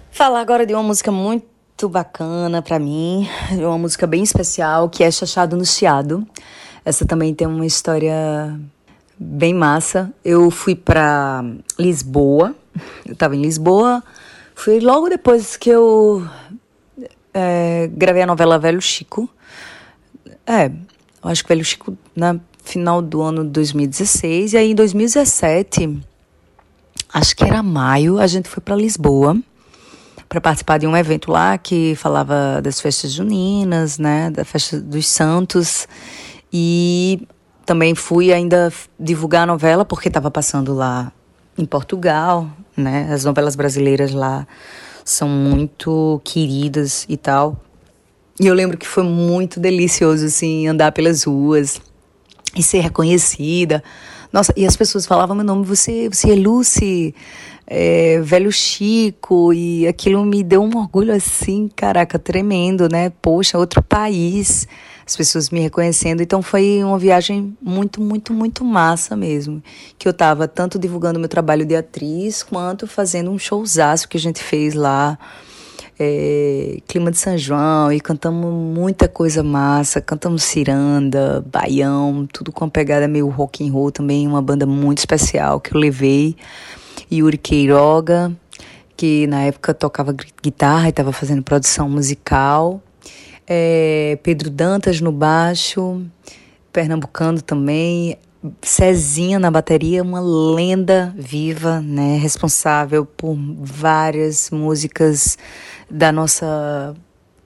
[0.09, 3.25] Falar agora de uma música muito muito bacana para mim,
[3.57, 6.27] é uma música bem especial que é Chachado no Chiado.
[6.83, 8.59] Essa também tem uma história
[9.17, 10.13] bem massa.
[10.21, 11.41] Eu fui para
[11.79, 12.53] Lisboa,
[13.05, 14.03] eu estava em Lisboa,
[14.53, 16.27] fui logo depois que eu
[17.33, 19.29] é, gravei a novela Velho Chico.
[20.45, 24.75] É, eu acho que Velho Chico na final do ano de 2016 e aí em
[24.75, 25.97] 2017,
[27.13, 29.41] acho que era maio, a gente foi para Lisboa
[30.29, 35.07] para participar de um evento lá que falava das festas juninas, né, da festa dos
[35.07, 35.87] santos.
[36.53, 37.27] E
[37.65, 41.11] também fui ainda divulgar a novela porque estava passando lá
[41.57, 43.09] em Portugal, né?
[43.11, 44.47] As novelas brasileiras lá
[45.03, 47.57] são muito queridas e tal.
[48.39, 51.81] E eu lembro que foi muito delicioso assim andar pelas ruas
[52.55, 53.83] e ser reconhecida.
[54.31, 57.13] Nossa, e as pessoas falavam meu nome, você, você é Lucy,
[57.71, 63.11] é, velho Chico, e aquilo me deu um orgulho assim, caraca, tremendo, né?
[63.21, 64.67] Poxa, outro país,
[65.05, 66.21] as pessoas me reconhecendo.
[66.21, 69.61] Então foi uma viagem muito, muito, muito massa mesmo.
[69.99, 74.19] Que eu estava tanto divulgando meu trabalho de atriz, quanto fazendo um showzaço que a
[74.19, 75.19] gente fez lá.
[76.01, 82.63] É, clima de São João e cantamos muita coisa massa, cantamos ciranda, baião, tudo com
[82.63, 86.37] uma pegada meio rock and roll também, uma banda muito especial que eu levei
[87.11, 88.35] Yuri Queiroga,
[88.95, 92.81] que na época tocava guitarra e estava fazendo produção musical.
[93.47, 96.05] É, Pedro Dantas no baixo,
[96.71, 98.17] pernambucano também.
[98.61, 102.17] Cezinha na bateria, uma lenda viva, né?
[102.17, 105.37] Responsável por várias músicas
[105.89, 106.95] da nossa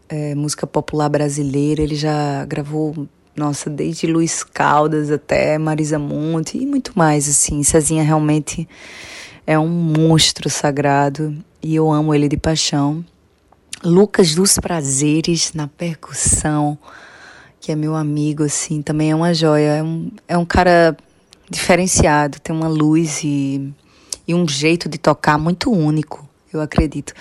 [0.09, 1.81] é, música popular brasileira.
[1.81, 7.63] Ele já gravou, nossa, desde Luiz Caldas até Marisa Monte e muito mais, assim.
[7.63, 8.67] Cezinha realmente
[9.45, 13.03] é um monstro sagrado e eu amo ele de paixão.
[13.83, 16.77] Lucas dos Prazeres na percussão
[17.63, 19.77] que é meu amigo, assim, também é uma joia.
[19.77, 20.97] É um, é um cara
[21.49, 23.73] diferenciado, tem uma luz e,
[24.27, 27.13] e um jeito de tocar muito único, eu acredito.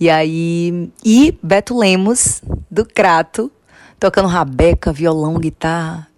[0.00, 0.90] E aí.
[1.04, 2.40] E Beto Lemos,
[2.70, 3.52] do Crato,
[3.98, 6.08] tocando rabeca, violão, guitarra.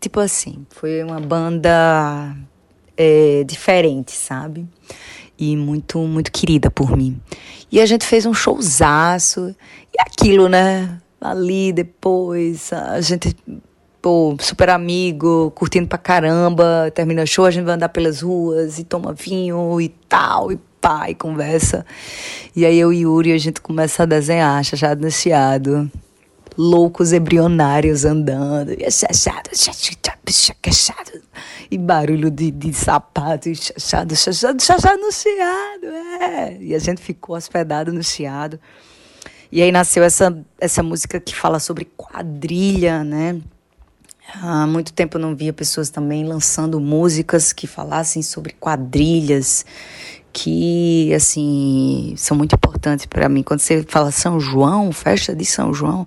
[0.00, 2.36] Tipo assim, foi uma banda
[3.02, 4.66] é, diferente, sabe?
[5.38, 7.20] E muito, muito querida por mim.
[7.70, 9.54] E a gente fez um showzaço.
[9.92, 10.98] E aquilo, né?
[11.22, 13.36] ali depois, a gente,
[14.00, 18.78] pô, super amigo, curtindo pra caramba, termina o show, a gente vai andar pelas ruas
[18.78, 21.86] e toma vinho e tal, e pá, e conversa.
[22.56, 25.90] E aí eu e Yuri, a gente começa a desenhar, chachado no.
[26.56, 29.50] Loucos embrionários andando, e chachado,
[31.70, 35.86] e barulho de, de sapato, e chachado, chachado, chachado no chiado,
[36.20, 36.58] é.
[36.60, 38.60] E a gente ficou hospedado no chiado.
[39.50, 43.40] E aí nasceu essa, essa música que fala sobre quadrilha, né?
[44.34, 49.66] Há muito tempo eu não via pessoas também lançando músicas que falassem sobre quadrilhas,
[50.32, 53.42] que assim são muito importantes para mim.
[53.42, 56.06] Quando você fala São João, festa de São João,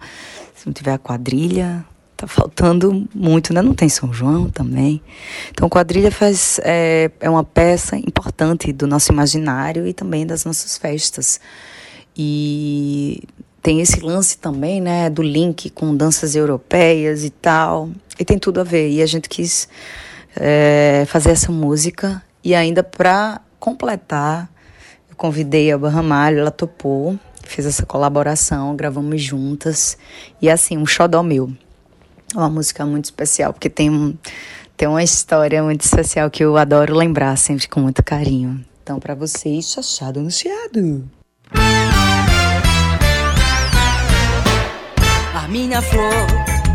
[0.55, 1.85] se não tiver a quadrilha,
[2.15, 3.61] tá faltando muito, né?
[3.61, 5.01] Não tem São João também.
[5.51, 10.77] Então, quadrilha faz é, é uma peça importante do nosso imaginário e também das nossas
[10.77, 11.39] festas.
[12.17, 13.23] E
[13.61, 17.89] tem esse lance também, né, do link com danças europeias e tal.
[18.19, 18.89] E tem tudo a ver.
[18.89, 19.67] E a gente quis
[20.35, 22.21] é, fazer essa música.
[22.43, 24.47] E ainda para completar,
[25.09, 29.97] eu convidei a Barramalho, ela topou, fez essa colaboração, gravamos juntas.
[30.39, 31.51] E assim, um xodó meu.
[32.35, 34.15] Uma música muito especial, porque tem, um,
[34.77, 38.63] tem uma história muito especial que eu adoro lembrar sempre com muito carinho.
[38.83, 41.03] Então, para vocês, chachado anunciado.
[45.33, 46.27] A minha flor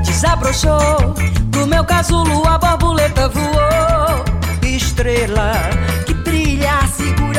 [0.04, 1.14] desabrochou,
[1.50, 4.24] do meu casulo a borboleta voou.
[4.64, 5.52] Estrela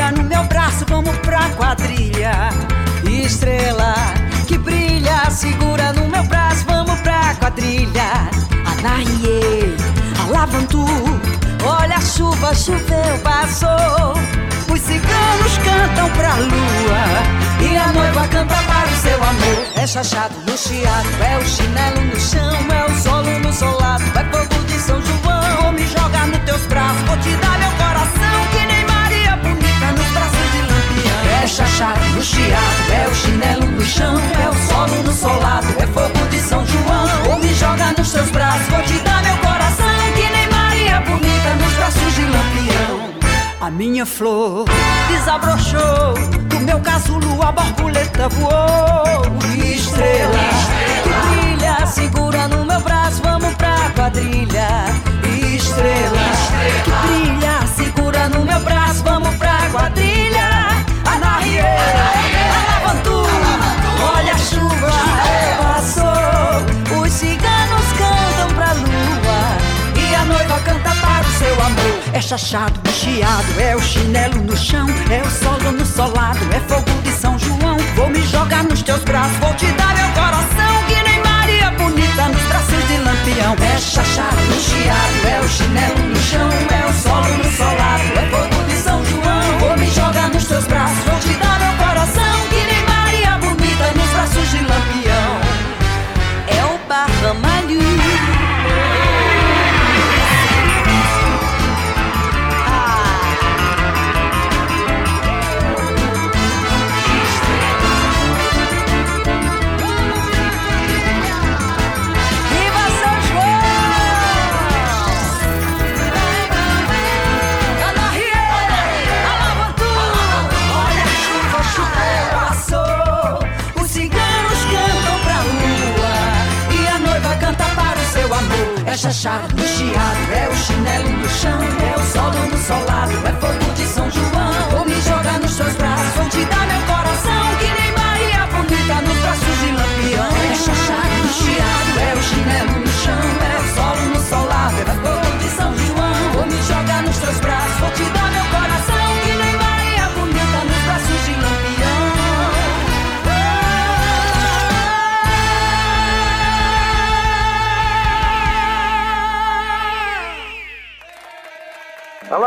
[0.02, 2.48] segura no meu braço, vamos pra quadrilha.
[3.04, 3.94] Estrela
[4.48, 8.28] que brilha, segura no meu braço, vamos pra quadrilha.
[8.66, 9.76] Anaie,
[10.26, 10.84] alavantu,
[11.64, 14.14] olha a chuva, choveu, passou.
[14.68, 17.04] Os ciganos cantam pra lua
[17.60, 22.00] E a noiva canta para o seu amor É chachado no chiado, é o chinelo
[22.00, 26.26] no chão É o solo no solado, é fogo de São João Vou me jogar
[26.26, 28.31] nos teus braços, vou te dar meu coração
[31.52, 36.26] Chachado no chiado, é o chinelo no chão É o solo no solado, é fogo
[36.30, 39.84] de São João Vou me jogar nos teus braços, vou te dar meu coração
[40.14, 43.12] Que nem Maria Bonita nos braços de Lampião
[43.60, 44.64] a minha flor
[45.06, 46.14] desabrochou,
[46.48, 49.22] do meu casulo a borboleta voou.
[49.64, 50.36] Estrela
[51.04, 54.86] que brilha, segura no meu braço, vamos pra quadrilha.
[55.54, 56.24] Estrela
[56.82, 60.71] que brilha, segura no meu braço, vamos pra quadrilha.
[64.14, 64.90] Olha a chuva,
[65.58, 67.00] passou.
[67.00, 69.40] Os ciganos cantam pra lua
[69.96, 71.98] e a noiva canta para o seu amor.
[72.12, 76.90] É chachado, chiado, é o chinelo no chão, é o solo no solado, é fogo
[77.02, 77.76] de São João.
[77.96, 82.28] Vou me jogar nos teus braços, vou te dar meu coração, que nem Maria Bonita
[82.28, 83.56] nos braços de Lampião.
[83.60, 88.64] É chachado, chiado, é o chinelo no chão, é o solo no solado, é fogo
[88.68, 88.91] de São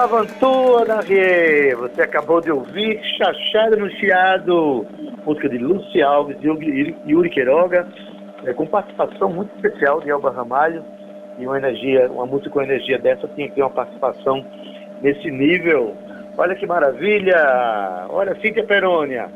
[0.06, 1.74] Lavantua da Rie.
[1.74, 4.86] Você acabou de ouvir Chachada no Chiado,
[5.26, 6.46] música de Luci Alves e
[7.08, 7.88] Yuri- Queiroga,
[8.46, 10.86] é, com participação muito especial de Elba Ramalho.
[11.40, 14.46] E uma energia, uma música com energia dessa tinha que ter uma participação
[15.02, 15.98] nesse nível.
[16.38, 18.06] Olha que maravilha!
[18.10, 19.28] Olha, Cíntia Perônia.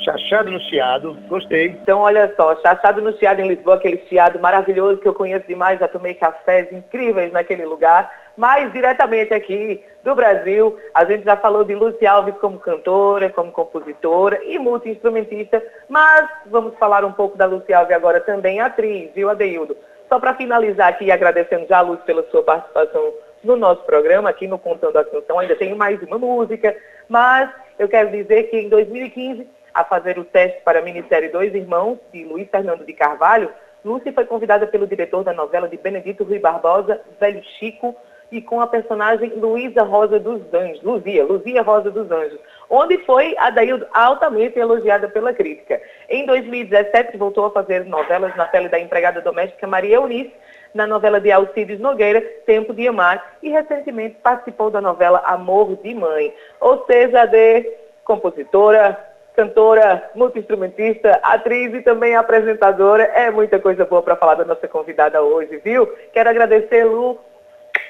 [0.00, 1.78] Chachado no Chiado, gostei.
[1.80, 5.78] Então, olha só, Chachado no Chiado em Lisboa, aquele chiado maravilhoso que eu conheço demais,
[5.78, 8.10] já tomei cafés incríveis naquele lugar.
[8.36, 13.52] Mas diretamente aqui do Brasil, a gente já falou de Luci Alves como cantora, como
[13.52, 19.30] compositora e multi-instrumentista, mas vamos falar um pouco da Luci Alves agora também, atriz, viu,
[19.30, 19.76] Adeildo?
[20.08, 23.14] Só para finalizar aqui, agradecendo já a Luz pela sua participação
[23.44, 26.76] no nosso programa, aqui no Contando a Canção, ainda tem mais uma música,
[27.08, 31.54] mas eu quero dizer que em 2015, a fazer o teste para a minissérie Dois
[31.54, 33.50] Irmãos, de Luiz Fernando de Carvalho,
[33.84, 37.96] Lúcia foi convidada pelo diretor da novela de Benedito Rui Barbosa, Velho Chico,
[38.32, 43.36] e com a personagem Luísa Rosa dos Anjos, Luzia, Luzia Rosa dos Anjos, onde foi
[43.38, 45.80] a Daildo altamente elogiada pela crítica.
[46.08, 50.32] Em 2017, voltou a fazer novelas na pele da empregada doméstica Maria Eunice,
[50.72, 55.94] na novela de Alcides Nogueira, Tempo de Amar, e recentemente participou da novela Amor de
[55.94, 56.34] Mãe.
[56.58, 57.70] Ou seja, de
[58.04, 58.98] compositora,
[59.36, 63.04] cantora, multi-instrumentista, atriz e também apresentadora.
[63.04, 65.86] É muita coisa boa para falar da nossa convidada hoje, viu?
[66.12, 67.18] Quero agradecer, Lu.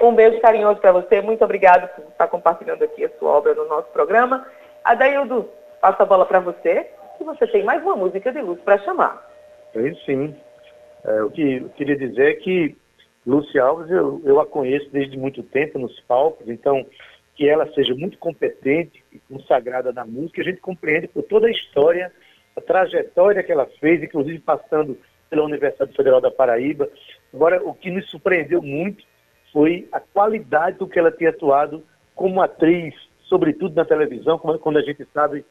[0.01, 1.21] Um beijo carinhoso para você.
[1.21, 4.47] Muito obrigado por estar compartilhando aqui a sua obra no nosso programa.
[4.85, 5.49] Adaildo,
[5.81, 9.23] passo a bola para você, que você tem mais uma música de luz para chamar.
[9.73, 10.35] Pois sim.
[11.05, 12.77] É, o que eu queria dizer é que
[13.27, 16.85] Lúcia Alves, eu, eu a conheço desde muito tempo nos palcos, então
[17.35, 21.51] que ela seja muito competente e consagrada na música, a gente compreende por toda a
[21.51, 22.13] história,
[22.55, 24.99] a trajetória que ela fez, inclusive passando
[25.31, 26.91] pela Universidade Federal da Paraíba.
[27.33, 29.03] Agora, o que me surpreendeu muito
[29.53, 31.85] foi a qualidade do que ela tinha atuado
[32.15, 32.95] como atriz,
[33.25, 35.45] sobretudo na televisão, como- quando a gente sabe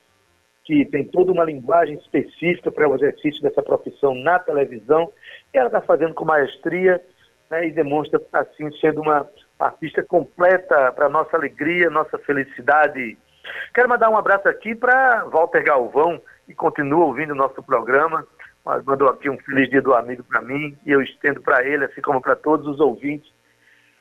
[0.64, 5.12] que tem toda uma linguagem específica para o exercício dessa profissão na televisão,
[5.54, 7.02] ela está fazendo com maestria
[7.50, 9.28] né, e demonstra, assim, sendo uma
[9.60, 13.18] artista completa para nossa alegria, nossa felicidade.
[13.74, 18.26] Quero mandar um abraço aqui para Walter Galvão, que continua ouvindo o nosso programa,
[18.86, 22.02] mandou aqui um feliz dia do amigo para mim, e eu estendo para ele, assim
[22.02, 23.30] como para todos os ouvintes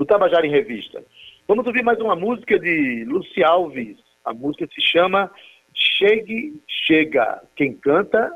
[0.00, 1.04] do Tabajara em Revista.
[1.46, 3.98] Vamos ouvir mais uma música de Luci Alves.
[4.24, 5.30] A música se chama
[5.74, 7.42] Chegue, Chega.
[7.54, 8.32] Quem canta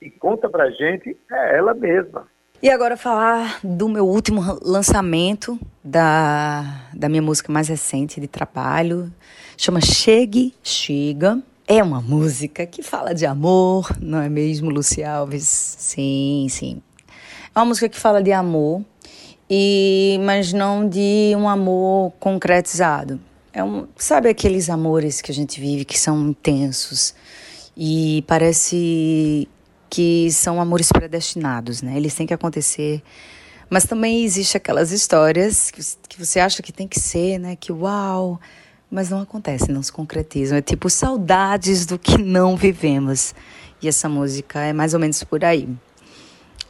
[0.00, 2.28] e conta pra gente é ela mesma.
[2.62, 9.12] E agora falar do meu último lançamento, da, da minha música mais recente de trabalho.
[9.56, 11.42] Chama Chegue, Chega.
[11.66, 15.44] É uma música que fala de amor, não é mesmo, Luci Alves?
[15.44, 16.80] Sim, sim.
[17.52, 18.84] É uma música que fala de amor,
[19.50, 23.20] e mas não de um amor concretizado.
[23.52, 27.14] É um, sabe aqueles amores que a gente vive que são intensos
[27.76, 29.48] e parece
[29.88, 31.96] que são amores predestinados, né?
[31.96, 33.02] Eles têm que acontecer.
[33.70, 37.56] Mas também existe aquelas histórias que, você acha que tem que ser, né?
[37.56, 38.40] Que uau,
[38.90, 40.56] mas não acontece, não se concretizam.
[40.56, 43.34] É tipo saudades do que não vivemos.
[43.80, 45.68] E essa música é mais ou menos por aí.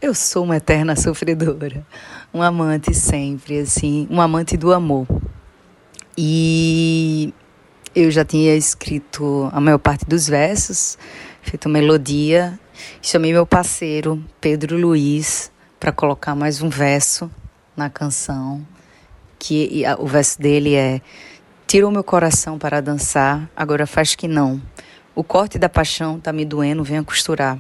[0.01, 1.85] Eu sou uma eterna sofredora,
[2.33, 5.07] um amante sempre, assim, um amante do amor.
[6.17, 7.33] E
[7.95, 10.99] eu já tinha escrito a maior parte dos versos,
[11.43, 12.59] feito melodia,
[13.01, 17.31] chamei meu parceiro, Pedro Luiz, para colocar mais um verso
[17.77, 18.67] na canção,
[19.39, 21.01] que o verso dele é
[21.69, 24.59] Tirou meu coração para dançar, agora faz que não.
[25.15, 27.59] O corte da paixão tá me doendo, venha costurar.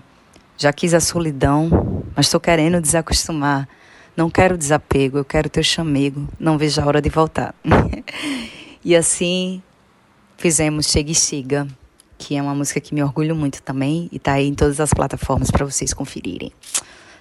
[0.56, 1.68] Já quis a solidão,
[2.16, 3.68] mas estou querendo desacostumar.
[4.18, 6.26] Não quero desapego, eu quero teu chamego.
[6.40, 7.54] Não vejo a hora de voltar.
[8.84, 9.62] e assim
[10.36, 11.68] fizemos Chega e Chega,
[12.18, 14.92] que é uma música que me orgulho muito também e tá aí em todas as
[14.92, 16.50] plataformas para vocês conferirem.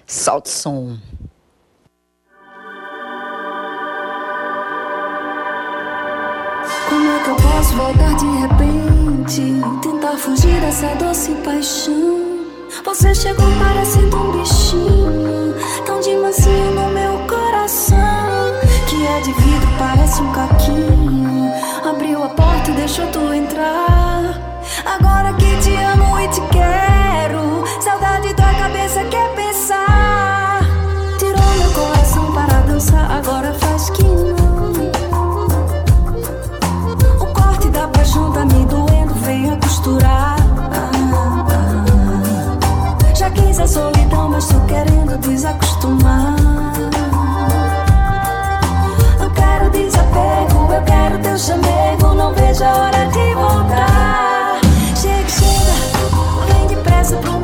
[0.08, 0.98] Solta o som.
[6.88, 9.42] Como é que eu posso voltar de repente?
[9.82, 12.18] Tentar fugir dessa doce paixão.
[12.84, 15.37] Você chegou parecendo um bichinho,
[15.84, 17.98] tão de mansinho no meu coração.
[18.88, 21.52] Que é de vidro, parece um caquinho.
[21.88, 24.48] Abriu a porta e deixou tu entrar.
[24.84, 30.60] Agora que te amo e te quero, saudade da cabeça quer pensar.
[31.18, 34.72] Tirou meu coração para dançar, agora faz que não.
[37.20, 40.37] O corte da paixão tá me doendo, venha costurar.
[43.28, 46.34] Já quis a solidão, mas tô querendo desacostumar.
[49.20, 54.60] Não quero desapego, eu quero teu chamego, não vejo a hora de voltar.
[54.96, 57.37] Chega, chega, vem depressa pro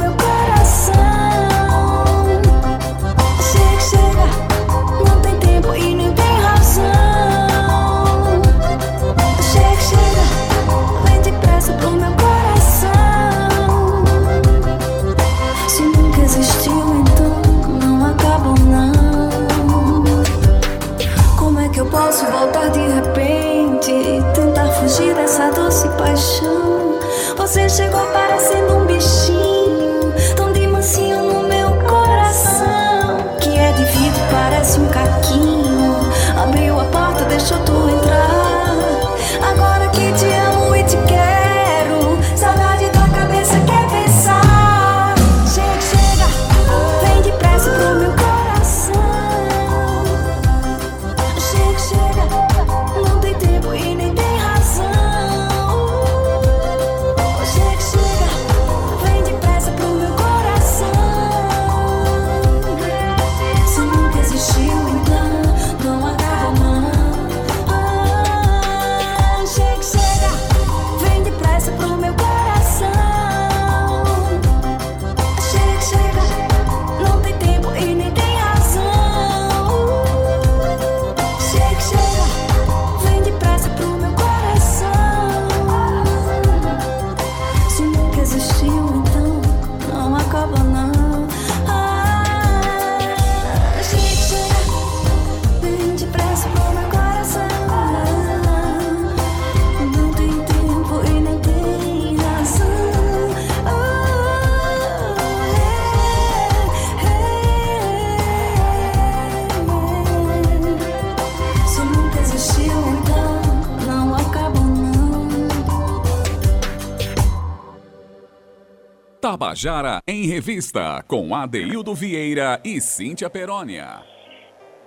[119.55, 124.02] Tabajara em Revista, com Adeildo Vieira e Cíntia Perónia.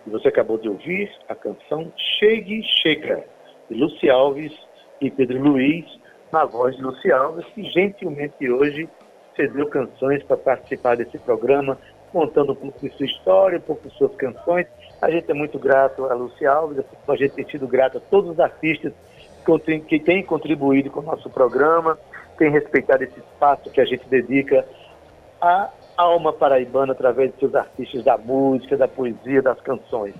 [0.06, 3.24] Você acabou de ouvir a canção Chegue Chega,
[3.70, 4.52] de Luci Alves
[5.00, 5.86] e Pedro Luiz,
[6.34, 8.90] na voz de Luci Alves, que gentilmente hoje
[9.38, 11.78] cedeu canções para participar desse programa,
[12.12, 14.68] contando um pouco de sua história, um pouco de suas canções.
[15.02, 18.32] A gente é muito grato a Luci Alves, a gente tem sido grato a todos
[18.32, 18.92] os artistas
[19.88, 21.98] que têm contribuído com o nosso programa,
[22.38, 24.66] têm respeitado esse espaço que a gente dedica
[25.42, 30.14] a alma paraibana através de seus artistas da música, da poesia, das canções.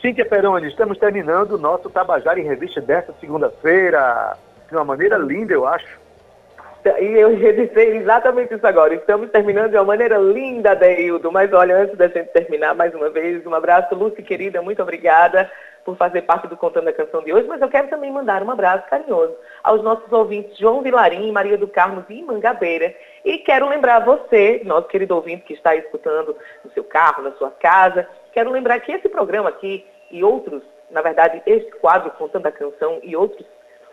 [0.00, 4.36] Cíntia Peroni, estamos terminando o nosso Tabajara em Revista desta segunda-feira,
[4.68, 5.98] de uma maneira linda, eu acho.
[7.00, 8.94] E eu dizer exatamente isso agora.
[8.94, 11.30] Estamos terminando de uma maneira linda, Deildo.
[11.30, 15.50] Mas olha, antes da gente terminar, mais uma vez, um abraço, Lúcia querida, muito obrigada
[15.88, 17.48] por fazer parte do Contando a Canção de hoje.
[17.48, 19.34] Mas eu quero também mandar um abraço carinhoso
[19.64, 22.94] aos nossos ouvintes João Vilarim, Maria do Carmo e Mangabeira.
[23.24, 27.50] E quero lembrar você, nosso querido ouvinte que está escutando no seu carro, na sua
[27.50, 32.52] casa, quero lembrar que esse programa aqui e outros, na verdade, este quadro Contando a
[32.52, 33.46] Canção e outros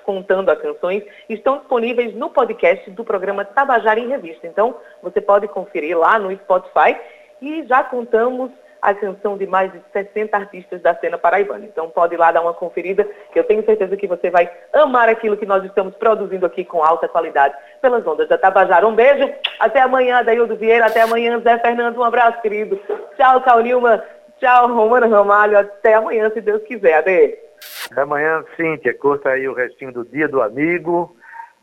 [0.04, 4.46] contando as canções, estão disponíveis no podcast do programa Tabajara em Revista.
[4.46, 7.00] Então, você pode conferir lá no Spotify
[7.42, 8.52] e já contamos
[8.86, 11.66] a canção de mais de 60 artistas da cena paraibana.
[11.66, 15.10] Então, pode ir lá dar uma conferida, que eu tenho certeza que você vai amar
[15.10, 18.88] aquilo que nós estamos produzindo aqui com alta qualidade pelas ondas da Tabajara.
[18.88, 19.28] Um beijo,
[19.60, 22.80] até amanhã, Daildo Vieira, até amanhã, Zé Fernando, um abraço, querido.
[23.18, 24.04] Tchau, Cal Nilma,
[24.40, 26.94] tchau, Romana Ramalho, até amanhã, se Deus quiser.
[26.94, 27.38] Ade.
[27.92, 31.16] Até amanhã, Cíntia, curta aí o restinho do dia do amigo.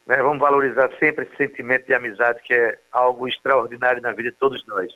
[0.07, 0.17] né?
[0.17, 4.67] Vamos valorizar sempre esse sentimento de amizade que é algo extraordinário na vida de todos
[4.67, 4.93] nós.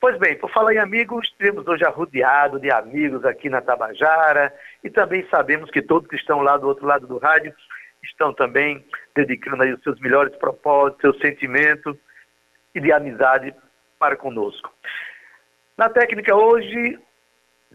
[0.00, 4.52] Pois bem, por falar em amigos, temos hoje arrodeado de amigos aqui na Tabajara
[4.84, 7.54] e também sabemos que todos que estão lá do outro lado do rádio
[8.02, 8.84] estão também
[9.14, 11.98] dedicando aí os seus melhores propósitos, seu sentimento
[12.74, 13.54] e de amizade
[13.98, 14.72] para conosco.
[15.76, 16.98] Na técnica hoje,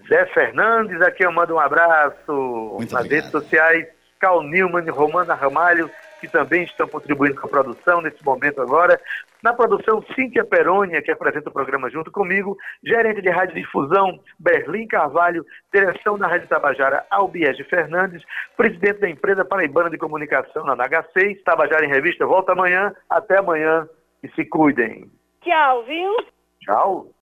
[0.07, 2.32] Zé Fernandes, aqui eu mando um abraço
[2.78, 3.09] Muito nas obrigado.
[3.09, 3.88] redes sociais,
[4.19, 5.89] Cal Newman Romana Ramalho,
[6.22, 9.01] que também estão contribuindo com a produção nesse momento agora.
[9.43, 14.88] Na produção, Cíntia Perônia, que apresenta o programa junto comigo, gerente de rádio difusão, Berlim
[14.88, 15.43] Carvalho,
[15.74, 18.24] direção da Rádio Tabajara, Albiege Fernandes,
[18.55, 23.89] presidente da empresa Paraibana de Comunicação na NH6, Tabajara em Revista, volta amanhã, até amanhã
[24.24, 25.09] e se cuidem.
[25.41, 26.15] Tchau, viu?
[26.61, 27.11] Tchau.